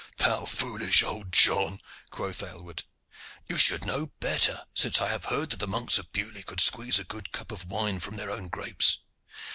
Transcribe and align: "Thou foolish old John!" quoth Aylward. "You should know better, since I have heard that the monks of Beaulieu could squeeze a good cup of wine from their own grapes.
"Thou 0.17 0.45
foolish 0.47 1.03
old 1.03 1.31
John!" 1.31 1.79
quoth 2.09 2.41
Aylward. 2.41 2.85
"You 3.47 3.59
should 3.59 3.85
know 3.85 4.07
better, 4.19 4.65
since 4.73 4.99
I 4.99 5.09
have 5.09 5.25
heard 5.25 5.51
that 5.51 5.57
the 5.59 5.67
monks 5.67 5.99
of 5.99 6.11
Beaulieu 6.11 6.41
could 6.41 6.59
squeeze 6.59 6.97
a 6.97 7.03
good 7.03 7.31
cup 7.31 7.51
of 7.51 7.65
wine 7.65 7.99
from 7.99 8.15
their 8.15 8.31
own 8.31 8.47
grapes. 8.49 8.97